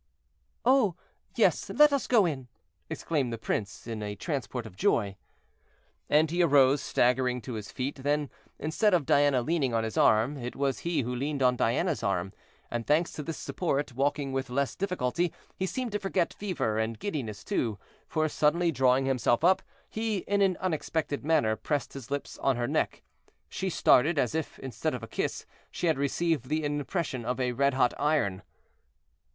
"Oh! 0.65 0.95
yes, 1.37 1.69
let 1.69 1.93
us 1.93 2.07
go 2.07 2.25
in," 2.25 2.47
exclaimed 2.89 3.31
the 3.31 3.37
prince 3.37 3.85
in 3.85 4.01
a 4.01 4.15
transport 4.15 4.65
of 4.65 4.75
joy. 4.75 5.15
And 6.09 6.31
he 6.31 6.41
arose, 6.41 6.81
staggering, 6.81 7.39
to 7.43 7.53
his 7.53 7.71
feet; 7.71 7.97
then, 7.97 8.31
instead 8.57 8.95
of 8.95 9.05
Diana 9.05 9.43
leaning 9.43 9.75
on 9.75 9.83
his 9.83 9.97
arm, 9.99 10.37
it 10.37 10.55
was 10.55 10.79
he 10.79 11.01
who 11.01 11.13
leaned 11.15 11.43
on 11.43 11.55
Diana's 11.55 12.01
arm; 12.01 12.33
and 12.71 12.87
thanks 12.87 13.11
to 13.11 13.21
this 13.21 13.37
support, 13.37 13.93
walking 13.93 14.31
with 14.31 14.49
less 14.49 14.75
difficulty, 14.75 15.31
he 15.55 15.67
seemed 15.67 15.91
to 15.91 15.99
forget 15.99 16.33
fever 16.33 16.79
and 16.79 16.97
giddiness 16.97 17.43
too, 17.43 17.77
for 18.07 18.27
suddenly 18.27 18.71
drawing 18.71 19.05
himself 19.05 19.43
up, 19.43 19.61
he, 19.87 20.23
in 20.27 20.41
an 20.41 20.57
unexpected 20.59 21.23
manner, 21.23 21.55
pressed 21.55 21.93
his 21.93 22.09
lips 22.09 22.39
on 22.39 22.55
her 22.55 22.67
neck. 22.67 23.03
She 23.49 23.69
started 23.69 24.17
as 24.17 24.33
if, 24.33 24.57
instead 24.57 24.95
of 24.95 25.03
a 25.03 25.07
kiss, 25.07 25.45
she 25.69 25.85
had 25.85 25.99
received 25.99 26.45
the 26.49 26.63
impression 26.65 27.23
of 27.23 27.39
a 27.39 27.51
red 27.51 27.75
hot 27.75 27.93
iron. 27.99 28.41